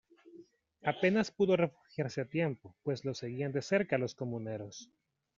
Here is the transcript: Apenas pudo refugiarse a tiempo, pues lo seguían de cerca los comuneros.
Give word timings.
Apenas 0.93 1.27
pudo 1.37 1.53
refugiarse 1.63 2.19
a 2.21 2.29
tiempo, 2.37 2.67
pues 2.83 2.99
lo 3.05 3.13
seguían 3.13 3.51
de 3.55 3.61
cerca 3.71 3.99
los 4.03 4.15
comuneros. 4.15 4.75